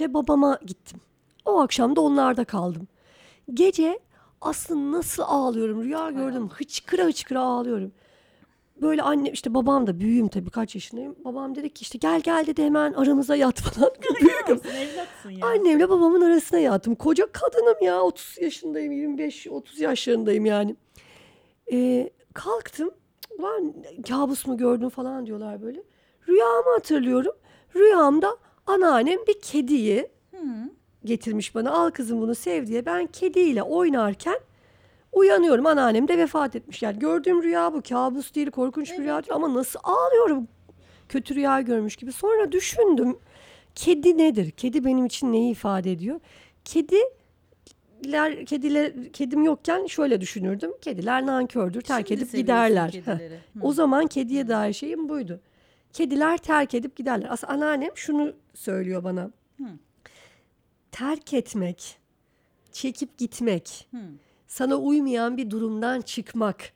babama 0.09 0.59
gittim. 0.67 1.01
O 1.45 1.61
akşam 1.61 1.97
da 1.97 2.01
onlarda 2.01 2.45
kaldım. 2.45 2.89
Gece 3.55 4.01
aslında 4.41 4.97
nasıl 4.99 5.23
ağlıyorum 5.27 5.83
rüya 5.83 6.11
gördüm 6.11 6.49
hıçkıra 6.49 7.05
hıçkıra 7.05 7.41
ağlıyorum. 7.41 7.93
Böyle 8.83 9.03
anne 9.03 9.31
işte 9.31 9.55
babam 9.55 9.87
da 9.87 10.01
büyüğüm 10.01 10.29
tabii 10.29 10.51
kaç 10.51 10.75
yaşındayım. 10.75 11.17
Babam 11.25 11.55
dedi 11.55 11.71
ki 11.71 11.83
işte 11.83 11.99
gel 11.99 12.21
gel 12.21 12.47
dedi 12.47 12.63
hemen 12.65 12.93
aramıza 12.93 13.37
yat 13.37 13.61
falan. 13.61 13.91
Evlatsın 14.77 15.31
ya. 15.31 15.47
Annemle 15.47 15.89
babamın 15.89 16.21
arasına 16.21 16.59
yattım. 16.59 16.95
Koca 16.95 17.27
kadınım 17.33 17.77
ya 17.83 18.03
30 18.03 18.39
yaşındayım 18.41 18.93
25-30 19.19 19.83
yaşlarındayım 19.83 20.47
yani. 20.47 20.77
Ee, 21.73 22.11
kalktım. 22.35 22.91
Ulan 23.39 23.75
kabus 24.09 24.47
mu 24.47 24.57
gördün 24.57 24.89
falan 24.89 25.27
diyorlar 25.27 25.63
böyle. 25.63 25.83
Rüyamı 26.29 26.71
hatırlıyorum. 26.75 27.33
Rüyamda 27.77 28.37
anneannem 28.67 29.19
bir 29.29 29.41
kediyi 29.41 30.09
getirmiş 31.05 31.55
bana. 31.55 31.71
Al 31.71 31.91
kızım 31.91 32.21
bunu 32.21 32.35
sev 32.35 32.67
diye. 32.67 32.87
Ben 32.87 33.07
kediyle 33.07 33.63
oynarken 33.63 34.39
uyanıyorum. 35.13 35.67
Anneannem 35.67 36.09
de 36.09 36.19
vefat 36.19 36.57
etmiş. 36.57 36.83
Yani 36.83 36.99
gördüğüm 36.99 37.43
rüya 37.43 37.73
bu. 37.73 37.83
Kabus 37.83 38.35
değil, 38.35 38.51
korkunç 38.51 38.93
bir 38.93 38.99
rüya 38.99 39.23
değil. 39.23 39.35
Ama 39.35 39.55
nasıl 39.55 39.81
ağlıyorum 39.83 40.49
kötü 41.09 41.35
rüya 41.35 41.61
görmüş 41.61 41.97
gibi. 41.97 42.13
Sonra 42.13 42.53
düşündüm. 42.53 43.19
Kedi 43.75 44.19
nedir? 44.19 44.51
Kedi 44.51 44.85
benim 44.85 45.07
için 45.07 45.33
neyi 45.33 45.53
ifade 45.53 45.93
ediyor? 45.93 46.21
Kediler, 46.65 48.47
kediler, 48.47 49.13
kedim 49.13 49.43
yokken 49.43 49.87
şöyle 49.87 50.21
düşünürdüm. 50.21 50.71
Kediler 50.81 51.27
nankördür, 51.27 51.81
terk 51.81 52.09
Şimdi 52.09 52.23
edip 52.23 52.33
giderler. 52.33 52.93
Hı. 53.05 53.19
O 53.61 53.73
zaman 53.73 54.07
kediye 54.07 54.49
dair 54.49 54.73
şeyim 54.73 55.09
buydu. 55.09 55.41
Kediler 55.93 56.39
terk 56.39 56.75
edip 56.75 56.97
giderler. 56.97 57.27
Aslında 57.31 57.53
anneannem 57.53 57.91
şunu 57.95 58.33
söylüyor 58.55 59.05
bana. 59.05 59.31
Terk 60.93 61.35
etmek, 61.35 61.99
çekip 62.73 63.19
gitmek, 63.19 63.89
sana 64.53 64.77
uymayan 64.77 65.37
bir 65.37 65.51
durumdan 65.51 66.01
çıkmak. 66.01 66.73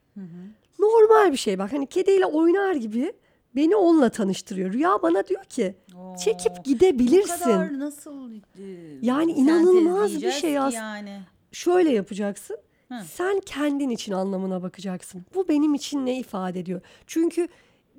Normal 0.78 1.32
bir 1.32 1.36
şey 1.36 1.58
bak. 1.58 1.72
Hani 1.72 1.86
kediyle 1.86 2.26
oynar 2.26 2.74
gibi 2.74 3.12
beni 3.56 3.76
onunla 3.76 4.08
tanıştırıyor. 4.08 4.72
Rüya 4.72 5.02
bana 5.02 5.26
diyor 5.26 5.44
ki 5.44 5.74
Oo. 5.96 6.16
çekip 6.24 6.52
Bu 6.58 6.62
gidebilirsin. 6.62 7.44
kadar 7.44 7.78
nasıl 7.78 8.34
e, 8.34 8.62
Yani 9.02 9.32
inanılmaz 9.32 10.22
bir 10.22 10.30
şey 10.30 10.50
ki 10.52 10.60
as- 10.60 10.74
Yani. 10.74 11.20
Şöyle 11.52 11.90
yapacaksın. 11.90 12.56
Hı. 12.88 12.94
Sen 13.14 13.40
kendin 13.46 13.90
için 13.90 14.12
anlamına 14.12 14.62
bakacaksın. 14.62 15.24
Bu 15.34 15.48
benim 15.48 15.74
için 15.74 16.06
ne 16.06 16.18
ifade 16.18 16.60
ediyor? 16.60 16.80
Çünkü 17.06 17.48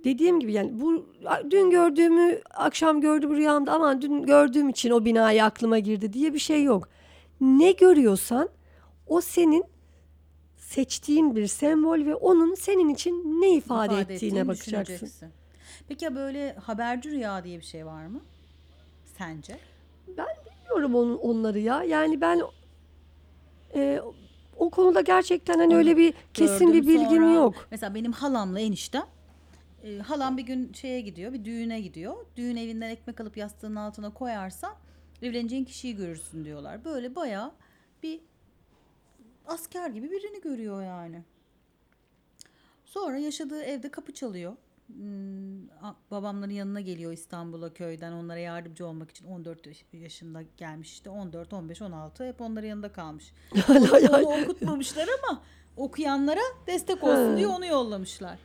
dediğim 0.03 0.39
gibi 0.39 0.53
yani 0.53 0.72
bu 0.81 1.05
dün 1.51 1.69
gördüğümü 1.69 2.39
akşam 2.53 3.01
gördüğüm 3.01 3.36
rüyamda 3.36 3.72
ama 3.74 4.01
dün 4.01 4.24
gördüğüm 4.25 4.69
için 4.69 4.89
o 4.91 5.05
binayı 5.05 5.43
aklıma 5.43 5.79
girdi 5.79 6.13
diye 6.13 6.34
bir 6.34 6.39
şey 6.39 6.63
yok. 6.63 6.89
Ne 7.41 7.72
görüyorsan 7.72 8.50
o 9.07 9.21
senin 9.21 9.65
seçtiğin 10.57 11.35
bir 11.35 11.47
sembol 11.47 12.05
ve 12.05 12.15
onun 12.15 12.55
senin 12.55 12.89
için 12.89 13.41
ne 13.41 13.55
ifade, 13.55 13.93
ifade 13.93 14.13
ettiğine 14.13 14.47
bakacaksın. 14.47 15.31
Peki 15.87 16.05
ya 16.05 16.15
böyle 16.15 16.53
haberci 16.53 17.11
rüya 17.11 17.43
diye 17.43 17.59
bir 17.59 17.65
şey 17.65 17.85
var 17.85 18.05
mı? 18.05 18.21
Sence? 19.17 19.59
Bilmiyorum 20.07 20.95
onun, 20.95 21.17
onları 21.17 21.59
ya. 21.59 21.83
Yani 21.83 22.21
ben 22.21 22.41
e, 23.75 24.01
o 24.57 24.69
konuda 24.69 25.01
gerçekten 25.01 25.59
hani 25.59 25.75
öyle 25.75 25.97
bir 25.97 26.13
kesin 26.33 26.73
bir 26.73 26.87
bilgim 26.87 27.23
sonra. 27.23 27.33
yok. 27.33 27.67
Mesela 27.71 27.95
benim 27.95 28.11
halamla 28.11 28.59
eniştem. 28.59 29.05
e, 29.83 29.97
halam 29.97 30.37
bir 30.37 30.43
gün 30.43 30.73
şeye 30.73 31.01
gidiyor, 31.01 31.33
bir 31.33 31.45
düğüne 31.45 31.81
gidiyor. 31.81 32.15
Düğün 32.35 32.55
evinden 32.55 32.89
ekmek 32.89 33.21
alıp 33.21 33.37
yastığının 33.37 33.75
altına 33.75 34.13
koyarsan 34.13 34.73
evleneceğin 35.21 35.65
kişiyi 35.65 35.95
görürsün 35.95 36.45
diyorlar. 36.45 36.85
Böyle 36.85 37.15
bayağı 37.15 37.51
bir 38.03 38.19
asker 39.48 39.89
gibi 39.89 40.12
birini 40.12 40.42
görüyor 40.42 40.84
yani. 40.84 41.24
Sonra 42.86 43.18
yaşadığı 43.18 43.62
evde 43.63 43.92
kapı 43.92 44.13
çalıyor. 44.13 44.54
Hmm, 44.88 45.68
babamların 46.12 46.51
yanına 46.51 46.82
geliyor 46.82 47.12
İstanbul'a 47.12 47.74
köyden 47.74 48.12
onlara 48.12 48.39
yardımcı 48.39 48.88
olmak 48.88 49.12
için 49.12 49.25
14 49.25 49.68
yaş- 49.68 49.86
yaşında 49.94 50.44
gelmiş 50.58 50.92
işte 50.92 51.10
14 51.10 51.54
15 51.54 51.82
16 51.82 52.27
hep 52.27 52.42
onların 52.42 52.68
yanında 52.68 52.92
kalmış. 52.92 53.34
Onu 53.70 54.42
okutmamışlar 54.44 55.10
ama 55.24 55.42
okuyanlara 55.77 56.42
destek 56.68 57.04
olsun 57.04 57.38
diye 57.38 57.48
onu 57.48 57.66
yollamışlar. 57.66 58.39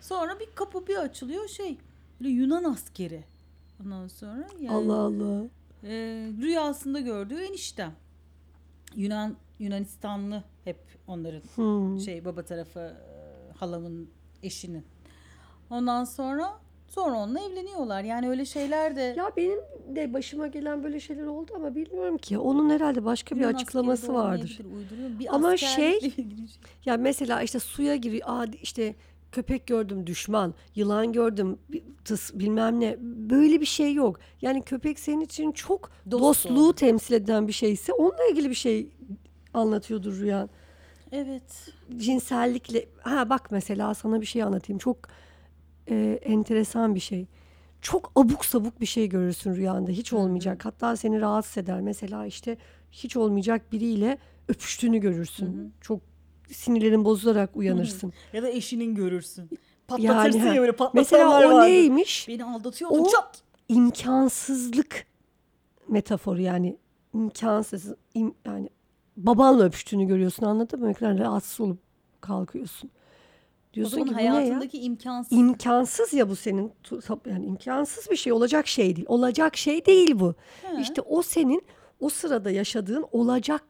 Sonra 0.00 0.40
bir 0.40 0.48
kapı 0.54 0.86
bir 0.86 0.96
açılıyor 0.96 1.48
şey 1.48 1.78
böyle 2.20 2.30
Yunan 2.32 2.64
askeri. 2.64 3.24
Ondan 3.84 4.08
sonra 4.08 4.48
yani 4.60 4.70
Allah 4.70 5.00
Allah. 5.00 5.44
e, 5.84 5.92
rüyasında 6.40 7.00
gördüğü 7.00 7.40
eniştem. 7.40 7.92
Yunan 8.96 9.36
Yunanistanlı 9.58 10.42
hep 10.64 10.78
onların 11.06 11.42
Hmm. 11.54 12.00
şey 12.00 12.24
baba 12.24 12.42
tarafı 12.42 12.80
e, 12.80 13.52
halamın 13.58 14.10
eşinin. 14.42 14.84
Ondan 15.70 16.04
sonra 16.04 16.58
sonra 16.88 17.16
onunla 17.16 17.40
evleniyorlar. 17.40 18.02
Yani 18.02 18.28
öyle 18.28 18.44
şeyler 18.44 18.96
de 18.96 19.14
Ya 19.16 19.32
benim 19.36 19.58
de 19.96 20.12
başıma 20.14 20.46
gelen 20.46 20.84
böyle 20.84 21.00
şeyler 21.00 21.26
oldu 21.26 21.52
ama 21.56 21.74
bilmiyorum 21.74 22.18
ki. 22.18 22.38
Onun 22.38 22.70
herhalde 22.70 23.04
başka 23.04 23.36
bir 23.36 23.40
Yunan 23.40 23.54
açıklaması 23.54 24.02
askeri 24.02 24.14
de 24.16 24.18
vardır. 24.18 24.58
Bir 25.18 25.34
Ama 25.34 25.56
şey-. 25.56 26.00
Ya 26.84 26.96
mesela 26.96 27.42
işte 27.42 27.58
suya 27.58 27.96
giriyor. 27.96 28.28
Aa 28.28 28.46
işte 28.62 28.94
köpek 29.32 29.66
gördüm 29.66 30.06
düşman, 30.06 30.54
yılan 30.74 31.12
gördüm 31.12 31.58
tıs 32.04 32.34
bilmem 32.34 32.80
ne. 32.80 32.96
Böyle 33.00 33.60
bir 33.60 33.66
şey 33.66 33.94
yok. 33.94 34.18
Yani 34.42 34.62
köpek 34.62 34.98
senin 34.98 35.20
için 35.20 35.52
çok 35.52 35.90
Dost 36.10 36.22
dostluğu 36.22 36.72
temsil 36.72 37.14
eden 37.14 37.48
bir 37.48 37.52
şeyse 37.52 37.92
onunla 37.92 38.24
ilgili 38.30 38.50
bir 38.50 38.54
şey 38.54 38.88
anlatıyordur 39.58 40.16
rüyan. 40.20 40.50
Evet. 41.12 41.68
cinsellikle 41.96 42.84
ha 43.02 43.30
bak 43.30 43.50
mesela 43.50 43.94
sana 43.94 44.20
bir 44.20 44.26
şey 44.26 44.42
anlatayım 44.42 44.78
çok 44.78 44.96
e, 45.90 46.18
enteresan 46.22 46.94
bir 46.94 47.00
şey 47.00 47.26
çok 47.80 48.12
abuk 48.16 48.44
sabuk 48.44 48.80
bir 48.80 48.86
şey 48.86 49.08
görürsün 49.08 49.54
rüyanda 49.54 49.90
hiç 49.90 50.12
olmayacak 50.12 50.64
hatta 50.64 50.96
seni 50.96 51.20
rahatsız 51.20 51.58
eder 51.58 51.80
mesela 51.80 52.26
işte 52.26 52.56
hiç 52.92 53.16
olmayacak 53.16 53.72
biriyle 53.72 54.18
öpüştüğünü 54.48 54.98
görürsün 54.98 55.74
çok 55.80 56.00
sinirlerin 56.52 57.04
bozularak 57.04 57.56
uyanırsın. 57.56 58.12
Ya 58.32 58.42
da 58.42 58.48
eşinin 58.48 58.94
görürsün. 58.94 59.42
Yani 59.98 60.06
Patlatırsın 60.06 60.38
ha. 60.40 60.54
ya 60.54 60.60
böyle 60.60 60.72
patlatanlar 60.72 61.00
Mesela 61.00 61.48
o 61.48 61.56
vardır. 61.56 61.68
neymiş? 61.72 62.28
Beni 62.28 62.44
aldatıyor 62.44 62.90
O- 62.94 63.08
çat. 63.10 63.42
imkansızlık 63.68 65.06
metaforu 65.88 66.40
yani 66.40 66.76
imkansız 67.14 67.94
im- 68.14 68.34
yani 68.46 68.68
babanla 69.26 69.64
öpüştüğünü 69.64 70.04
görüyorsun 70.06 70.46
anladın 70.46 70.80
mı? 70.80 70.94
Kadar 70.94 71.18
rahatsız 71.18 71.60
olup 71.60 71.78
kalkıyorsun. 72.20 72.90
Diyorsun 73.74 74.04
ki 74.04 74.16
ne 74.16 74.22
ya? 74.22 74.34
hayatındaki 74.34 74.80
imkansız. 74.80 75.32
İmkansız 75.38 76.12
ya 76.12 76.28
bu 76.28 76.36
senin 76.36 76.72
yani 77.26 77.46
imkansız 77.46 78.10
bir 78.10 78.16
şey 78.16 78.32
olacak 78.32 78.66
şey 78.66 78.96
değil. 78.96 79.06
Olacak 79.08 79.56
şey 79.56 79.86
değil 79.86 80.20
bu. 80.20 80.34
Ha. 80.62 80.80
İşte 80.80 81.00
o 81.00 81.22
senin 81.22 81.62
o 82.00 82.08
sırada 82.08 82.50
yaşadığın 82.50 83.06
olacak 83.12 83.62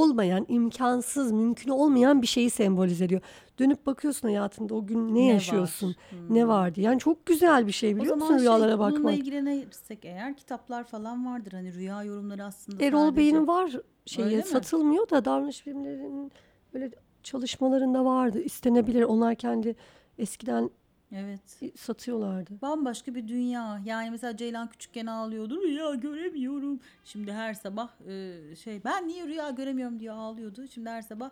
olmayan, 0.00 0.46
imkansız, 0.48 1.32
mümkün 1.32 1.70
olmayan 1.70 2.22
bir 2.22 2.26
şeyi 2.26 2.50
sembolize 2.50 3.04
ediyor. 3.04 3.20
Dönüp 3.58 3.86
bakıyorsun 3.86 4.28
hayatında 4.28 4.74
o 4.74 4.86
gün 4.86 5.14
ne, 5.14 5.20
Ne 5.20 5.26
var? 5.28 5.32
yaşıyorsun, 5.32 5.94
Hmm. 6.10 6.34
ne 6.34 6.48
vardı. 6.48 6.80
Yani 6.80 6.98
çok 6.98 7.26
güzel 7.26 7.66
bir 7.66 7.72
şey 7.72 7.92
o 7.92 7.96
biliyor 7.96 8.14
zaman 8.18 8.32
musun 8.32 8.40
rüyalara 8.42 8.68
şey, 8.70 8.78
bununla 8.78 8.94
bakmak. 8.96 9.14
ilgilenirsek 9.14 10.04
eğer 10.04 10.36
kitaplar 10.36 10.84
falan 10.84 11.26
vardır. 11.26 11.52
Hani 11.52 11.74
rüya 11.74 12.02
yorumları 12.04 12.44
aslında 12.44 12.84
Erol 12.84 13.04
sadece. 13.06 13.16
Bey'in 13.16 13.46
var 13.46 13.70
Öyle 14.18 14.36
mi? 14.36 14.42
satılmıyor 14.42 15.10
da 15.10 15.24
davranış 15.24 15.66
bilimlerinin 15.66 16.32
böyle 16.74 16.90
çalışmalarında 17.22 18.04
vardı. 18.04 18.40
İstenebilir. 18.40 19.02
Onlar 19.02 19.34
kendi 19.34 19.76
eskiden 20.18 20.70
Evet. 21.12 21.40
satıyorlardı. 21.76 22.50
Bambaşka 22.62 23.14
bir 23.14 23.28
dünya. 23.28 23.80
Yani 23.84 24.10
mesela 24.10 24.36
Ceylan 24.36 24.68
küçükken 24.68 25.06
ağlıyordu. 25.06 25.62
Rüya 25.62 25.94
göremiyorum. 25.94 26.80
Şimdi 27.04 27.32
her 27.32 27.54
sabah 27.54 27.88
e, 28.08 28.56
şey 28.56 28.84
ben 28.84 29.08
niye 29.08 29.26
rüya 29.26 29.50
göremiyorum 29.50 30.00
diye 30.00 30.12
ağlıyordu. 30.12 30.68
Şimdi 30.68 30.90
her 30.90 31.02
sabah 31.02 31.30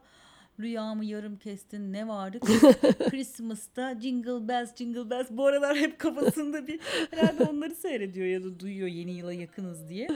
rüyamı 0.60 1.04
yarım 1.04 1.36
kestin 1.36 1.92
ne 1.92 2.08
vardı? 2.08 2.40
Christmas'ta 3.10 4.00
Jingle 4.00 4.48
Bells 4.48 4.76
Jingle 4.76 5.10
Bells 5.10 5.26
bu 5.30 5.46
aralar 5.46 5.76
hep 5.76 5.98
kafasında 5.98 6.66
bir 6.66 6.80
herhalde 7.10 7.44
onları 7.44 7.74
seyrediyor 7.74 8.26
ya 8.26 8.44
da 8.44 8.60
duyuyor 8.60 8.88
yeni 8.88 9.12
yıla 9.12 9.32
yakınız 9.32 9.88
diye. 9.88 10.08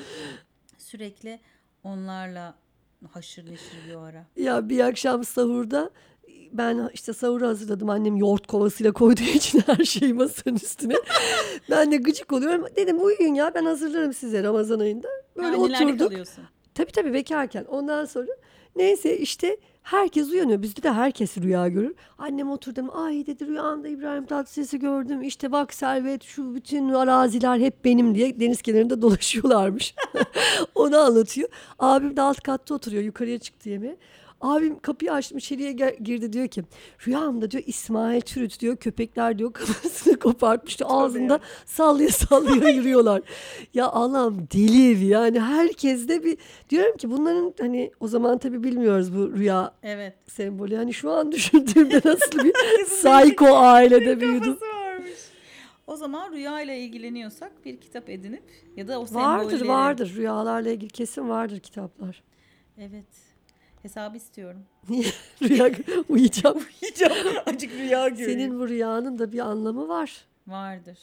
Sürekli 0.79 1.41
onlarla 1.85 2.55
haşır 3.13 3.51
neşir 3.51 3.79
bir 3.89 3.95
ara. 3.95 4.27
Ya 4.37 4.69
bir 4.69 4.81
akşam 4.81 5.25
sahurda 5.25 5.91
ben 6.53 6.91
işte 6.95 7.13
sahuru 7.13 7.47
hazırladım. 7.47 7.91
Annem 7.91 8.17
yoğurt 8.17 8.47
kovasıyla 8.47 8.93
koyduğu 8.93 9.23
için 9.23 9.63
her 9.67 9.85
şeyi 9.85 10.15
masanın 10.15 10.57
üstüne. 10.57 10.95
ben 11.71 11.93
de 11.93 11.97
gıcık 11.97 12.33
oluyorum. 12.33 12.65
Dedim 12.77 13.05
uyuyun 13.05 13.35
ya 13.35 13.55
ben 13.55 13.65
hazırlarım 13.65 14.13
size 14.13 14.43
Ramazan 14.43 14.81
ayında. 14.81 15.09
Böyle 15.37 15.57
Annelerde 15.57 16.05
oturduk. 16.05 16.27
Tabii 16.75 16.93
tabii 16.93 17.13
bekarken. 17.13 17.65
Ondan 17.65 18.05
sonra 18.05 18.31
neyse 18.77 19.19
işte 19.19 19.57
herkes 19.83 20.31
uyanıyor. 20.31 20.63
Bizde 20.63 20.83
de 20.83 20.93
herkes 20.93 21.39
rüya 21.39 21.69
görür. 21.69 21.95
Annem 22.19 22.51
oturdu. 22.51 22.85
Ay 22.93 23.27
dedi 23.27 23.47
rüyamda 23.47 23.89
İbrahim 23.89 24.27
Tatlıses'i 24.27 24.79
gördüm. 24.79 25.23
İşte 25.23 25.53
bak 25.53 25.75
Servet 25.75 26.23
şu 26.23 26.55
bütün 26.55 26.89
araziler 26.89 27.59
hep 27.59 27.85
benim 27.85 28.15
diye 28.15 28.41
deniz 28.41 28.63
kenarında 28.63 29.03
dolaşıyorlarmış. 29.03 29.95
Onu 30.75 30.99
anlatıyor. 30.99 31.49
Abim 31.79 32.17
de 32.17 32.23
alt 32.23 32.41
katta 32.41 32.75
oturuyor. 32.75 33.03
Yukarıya 33.03 33.39
çıktı 33.39 33.69
yemeğe. 33.69 33.97
Abim 34.41 34.79
kapıyı 34.79 35.13
açtım 35.13 35.39
içeriye 35.39 35.73
girdi 36.03 36.33
diyor 36.33 36.49
ki 36.49 36.63
rüyamda 37.07 37.51
diyor 37.51 37.63
İsmail 37.67 38.21
Türüt 38.21 38.61
diyor 38.61 38.77
köpekler 38.77 39.39
diyor 39.39 39.53
kafasını 39.53 40.19
kopartmıştı 40.19 40.85
ağzında 40.87 41.41
sallaya 41.67 42.09
sallaya 42.09 42.69
yürüyorlar. 42.69 43.23
Ya 43.75 43.87
Allah'ım 43.89 44.39
delir 44.55 44.99
yani 45.01 45.41
herkes 45.41 46.09
de 46.09 46.25
bir 46.25 46.39
diyorum 46.71 46.97
ki 46.97 47.11
bunların 47.11 47.55
hani 47.61 47.91
o 48.01 48.09
zaman 48.09 48.39
tabii 48.39 48.65
bilmiyoruz 48.65 49.17
bu 49.17 49.33
rüya 49.33 49.73
Evet. 49.83 50.15
sembolü. 50.27 50.77
Hani 50.77 50.95
şu 50.95 51.11
an 51.11 51.33
düşündüğümde 51.33 52.01
nasıl 52.05 52.45
bir 52.45 52.53
psycho 52.85 53.47
ailede 53.57 54.21
büyüdüm. 54.21 54.59
O 55.87 55.97
zaman 55.97 56.33
rüya 56.33 56.61
ile 56.61 56.79
ilgileniyorsak 56.79 57.65
bir 57.65 57.77
kitap 57.81 58.09
edinip 58.11 58.43
ya 58.77 58.89
da 58.89 59.01
o 59.01 59.03
Vardır 59.03 59.51
sembolleri- 59.61 59.69
vardır 59.69 60.13
rüyalarla 60.17 60.71
ilgili 60.71 60.91
kesin 60.91 61.29
vardır 61.29 61.61
kitaplar. 61.61 62.23
Evet. 62.79 63.28
Hesabı 63.83 64.17
istiyorum. 64.17 64.61
Rüya 65.43 65.71
uyuyacağım. 66.09 66.59
Yiyeceğim. 66.83 67.37
Acık 67.47 67.73
rüya 67.73 68.09
göreyim. 68.09 68.31
Senin 68.31 68.61
bu 68.61 68.69
rüyanın 68.69 69.19
da 69.19 69.33
bir 69.33 69.39
anlamı 69.39 69.89
var. 69.89 70.25
Vardır. 70.47 70.99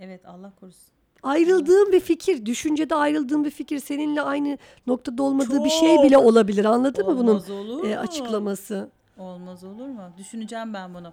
Evet 0.00 0.26
Allah 0.26 0.52
korusun. 0.60 0.82
Ayrıldığın 1.22 1.92
bir 1.92 2.00
fikir, 2.00 2.46
düşüncede 2.46 2.94
ayrıldığın 2.94 3.44
bir 3.44 3.50
fikir 3.50 3.78
seninle 3.78 4.22
aynı 4.22 4.58
noktada 4.86 5.22
olmadığı 5.22 5.64
bir 5.64 5.70
şey 5.70 5.96
Çok. 5.96 6.04
bile 6.04 6.18
olabilir. 6.18 6.64
Anladın 6.64 7.06
mı 7.06 7.18
bunun 7.18 7.28
Olmaz 7.30 7.50
olur 7.50 7.88
e, 7.88 7.94
mu? 7.94 8.00
açıklaması? 8.00 8.90
Olmaz 9.18 9.64
olur 9.64 9.86
mu? 9.86 10.02
Düşüneceğim 10.18 10.74
ben 10.74 10.94
bunu. 10.94 11.12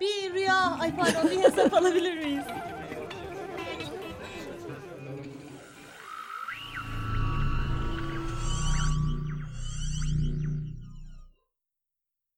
Bir 0.00 0.32
rüya, 0.34 0.76
ay 0.80 0.96
pardon 0.96 1.30
bir 1.30 1.36
hesap 1.38 1.74
alabilir 1.80 2.24
miyiz? 2.24 2.44